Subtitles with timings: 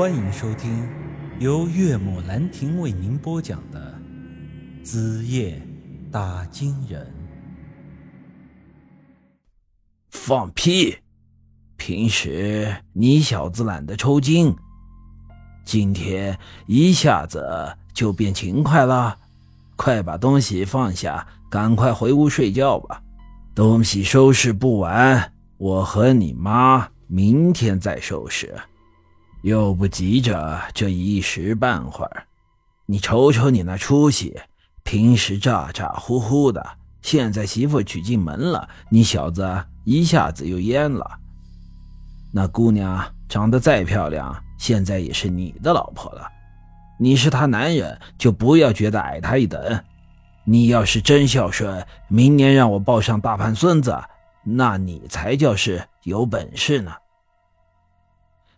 [0.00, 0.88] 欢迎收听
[1.40, 3.94] 由岳母兰亭为您播讲的
[4.82, 5.60] 《子夜
[6.10, 7.06] 打金人》。
[10.08, 10.96] 放屁！
[11.76, 14.56] 平时你小子懒得抽筋，
[15.66, 19.18] 今天一下子就变勤快了。
[19.76, 23.02] 快把东西放下，赶快回屋睡觉吧。
[23.54, 28.58] 东西收拾不完，我和你妈明天再收拾。
[29.42, 32.24] 又不急着这一时半会儿，
[32.86, 34.38] 你瞅瞅你那出息，
[34.82, 36.64] 平时咋咋呼呼的，
[37.00, 41.18] 现在媳妇娶进门了，你小子一下子又蔫了。
[42.32, 46.26] 那姑娘长得再漂亮，现在也是你的老婆了。
[46.98, 49.82] 你是她男人，就不要觉得矮她一等。
[50.44, 53.96] 你要是真孝顺，明年让我抱上大胖孙子，
[54.44, 56.92] 那你才叫是有本事呢。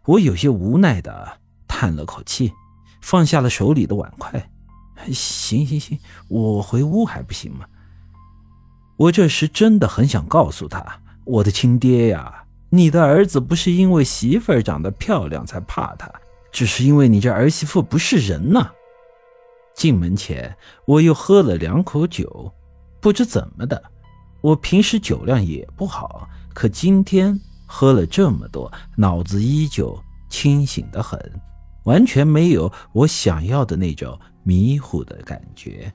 [0.05, 1.39] 我有些无奈的
[1.69, 2.53] 叹了口气，
[3.01, 4.51] 放下了手里的碗筷。
[5.13, 7.65] 行行行，我回屋还不行吗？
[8.97, 16.13] 我这时真的很想告诉他，我的亲爹呀，你的儿子不是因为媳妇儿长得漂亮才怕他，
[16.53, 18.71] 只是因为你这儿媳妇不是人呐。
[19.75, 20.57] 进门前，
[20.87, 22.53] 我又喝了两口酒，
[23.01, 23.83] 不知怎么的，
[24.41, 27.41] 我平时酒量也不好，可今天。
[27.75, 31.19] 喝了这么多，脑子依旧清醒的很，
[31.85, 35.91] 完全没有我想要的那种迷糊的感觉。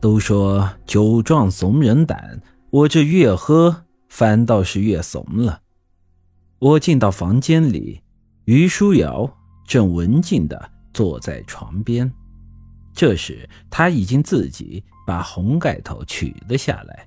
[0.00, 5.60] 都说酒壮怂人胆，我这越喝反倒是越怂了。
[6.58, 8.00] 我进到房间里，
[8.46, 9.30] 于书瑶
[9.66, 12.10] 正文静的坐在床边，
[12.94, 17.06] 这时他已经自己把红盖头取了下来，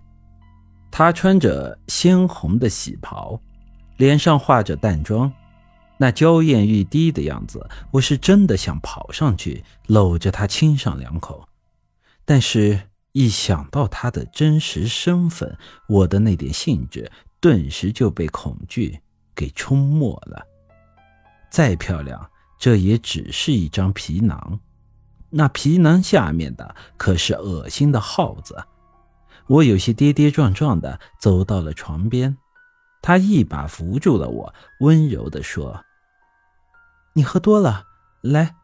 [0.92, 3.42] 他穿着鲜红的喜袍。
[4.00, 5.30] 脸上画着淡妆，
[5.98, 11.46] 那娇艳欲滴的样子，我是真的想跑上去搂着她亲上两口。
[12.24, 12.80] 但是，
[13.12, 15.58] 一想到她的真实身份，
[15.90, 17.12] 我的那点兴致
[17.42, 18.98] 顿时就被恐惧
[19.36, 20.48] 给冲没了。
[21.52, 24.62] 再漂亮，这也只是一张皮囊，
[25.30, 28.64] 那皮囊下面的可是恶心的耗子。
[29.48, 32.38] 我有些跌跌撞撞的走到了床边。
[33.02, 35.86] 他一把扶住了我，温柔地说
[37.14, 37.86] ：“你喝多了，
[38.22, 38.56] 来，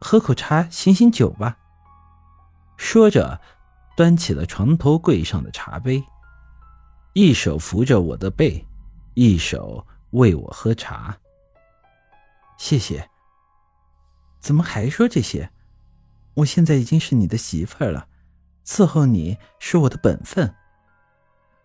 [0.00, 1.58] 喝口茶醒醒酒吧。”
[2.76, 3.40] 说着，
[3.96, 6.02] 端起了床头柜上的茶杯，
[7.12, 8.66] 一手扶着我的背，
[9.14, 11.16] 一手喂我喝茶。
[12.56, 13.08] 谢谢。
[14.40, 15.52] 怎么还说这些？
[16.34, 18.08] 我现在已经是你的媳妇儿了，
[18.64, 20.52] 伺候你是我的本分。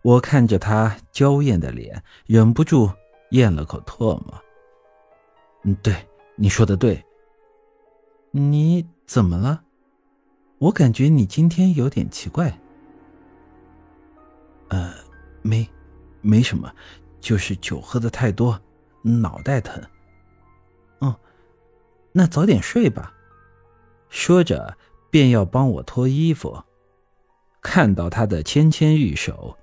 [0.08, 2.90] 我看着他娇艳的脸，忍不住
[3.32, 4.42] 咽了口唾沫。
[5.64, 5.94] 嗯，对，
[6.38, 7.04] 你说的对。
[8.32, 9.62] 你怎么了？
[10.60, 12.58] 我感觉你今天有点奇怪。
[14.70, 14.94] 呃，
[15.42, 15.68] 没，
[16.22, 16.74] 没什么，
[17.20, 18.58] 就是酒喝的太多，
[19.02, 19.84] 脑袋疼。
[21.00, 21.20] 哦，
[22.14, 23.14] 那早点睡吧。
[24.08, 24.78] 说着，
[25.12, 26.64] 便要帮我脱衣服。
[27.60, 29.58] 看到他的纤纤玉手。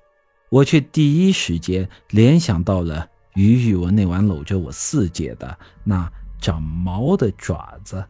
[0.54, 6.09] 我却第一时间联想到了于玉文那晚搂着我四姐的那
[6.41, 8.06] 长毛的爪子，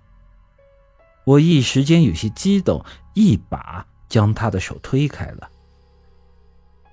[1.25, 2.85] 我一时间有些激动，
[3.15, 5.51] 一把将他的手推开了。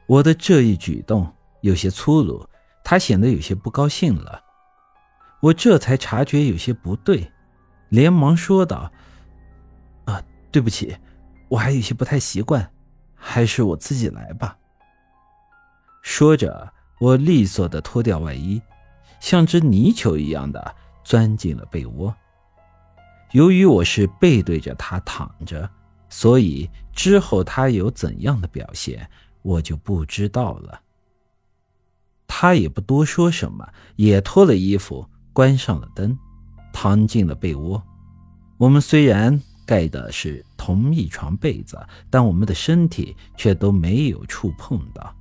[0.08, 1.30] 我的这一举动
[1.60, 2.48] 有些粗鲁，
[2.82, 4.42] 他显得有些不高兴了。
[5.42, 7.30] 我这才察觉有些不对，
[7.90, 8.90] 连忙说道
[10.06, 10.96] ：“啊，对不起，
[11.50, 12.72] 我还有些不太习惯，
[13.16, 14.56] 还是我自己来吧。”
[16.02, 18.62] 说着，我利索的脱掉外衣，
[19.20, 22.14] 像只泥鳅一样的钻进了被窝。
[23.32, 25.70] 由于我是背对着他躺着，
[26.10, 29.10] 所以之后他有怎样的表现，
[29.42, 30.82] 我就不知道了。
[32.28, 36.18] 他也不多说什么，也脱了衣服，关上了灯，
[36.74, 37.82] 躺进了被窝。
[38.58, 41.80] 我们虽然盖的是同一床被子，
[42.10, 45.16] 但我们的身体却都没有触碰到。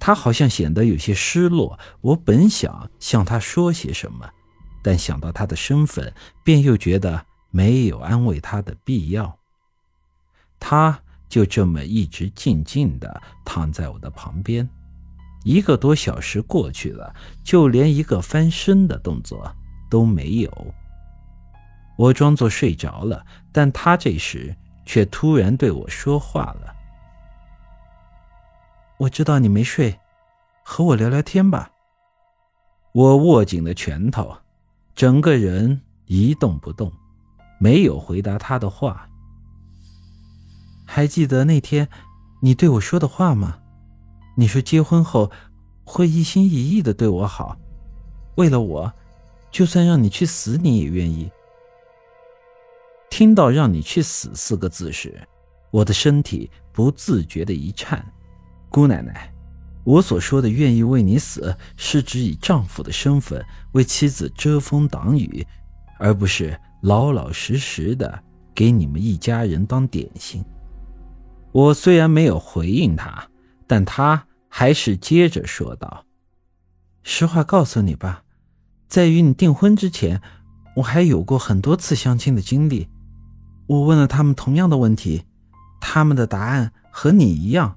[0.00, 4.28] 他好像显得有些失落，我本想向他说些什么，
[4.82, 6.12] 但想到他的身份，
[6.42, 9.38] 便又觉得没有安慰他的必要。
[10.58, 10.98] 他
[11.28, 14.68] 就这么一直静静地躺在我的旁边，
[15.44, 17.14] 一个多小时过去了，
[17.44, 19.54] 就连一个翻身的动作
[19.90, 20.74] 都没有。
[21.96, 24.56] 我装作睡着了，但他这时
[24.86, 26.74] 却突然对我说话了。
[29.00, 29.98] 我知道你没睡，
[30.62, 31.72] 和我聊聊天吧。
[32.92, 34.36] 我握紧了拳头，
[34.94, 36.92] 整个人一动不动，
[37.58, 39.08] 没有回答他的话。
[40.84, 41.88] 还记得那天
[42.42, 43.58] 你对我说的话吗？
[44.36, 45.30] 你说结婚后
[45.82, 47.56] 会一心一意的对我好，
[48.34, 48.92] 为了我，
[49.50, 51.30] 就算让你去死你也愿意。
[53.08, 55.26] 听到“让你去死”四个字时，
[55.70, 58.04] 我的身体不自觉的一颤。
[58.70, 59.30] 姑奶奶，
[59.82, 65.44] 我所说的愿意为你死，是指以丈夫的身份为妻子遮风挡雨，
[65.98, 68.22] 而不是老老实实的
[68.54, 70.44] 给你们一家人当点心。
[71.50, 73.28] 我虽然没有回应他，
[73.66, 76.06] 但他还是接着说道
[77.02, 78.22] ：“实话告诉你吧，
[78.86, 80.22] 在与你订婚之前，
[80.76, 82.88] 我还有过很多次相亲的经历。
[83.66, 85.24] 我问了他们同样的问题，
[85.80, 87.76] 他们的答案和你一样。”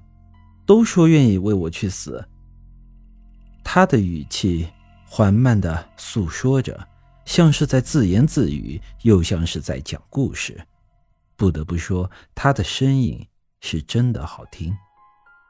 [0.66, 2.26] 都说愿意为我去死。
[3.62, 4.68] 他的语气
[5.04, 6.86] 缓慢的诉说着，
[7.24, 10.60] 像是在自言自语，又像是在讲故事。
[11.36, 13.26] 不得不说，他的声音
[13.60, 14.74] 是真的好听。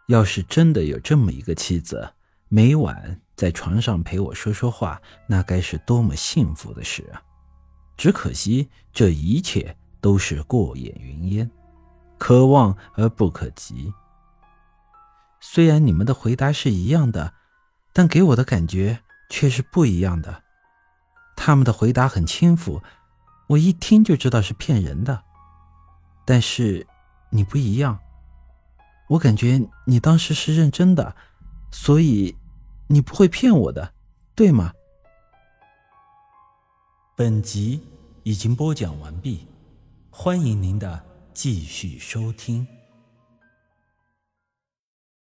[0.08, 2.08] 要是真的有这么一个妻子，
[2.48, 7.22] 每晚在床上陪我说说话，那该是多么幸福的事啊！
[7.96, 11.50] 只可惜，这一切都是过眼云烟，
[12.18, 13.92] 可望而不可及。
[15.46, 17.34] 虽然你们的回答是一样的，
[17.92, 20.42] 但给我的感觉却是不一样的。
[21.36, 22.82] 他们的回答很轻浮，
[23.48, 25.22] 我一听就知道是骗人的。
[26.24, 26.86] 但是
[27.28, 28.00] 你不一样，
[29.10, 31.14] 我感觉你当时是认真的，
[31.70, 32.34] 所以
[32.88, 33.92] 你不会骗我的，
[34.34, 34.72] 对吗？
[37.14, 37.82] 本集
[38.22, 39.46] 已经播讲完毕，
[40.10, 41.04] 欢迎您的
[41.34, 42.66] 继续收听。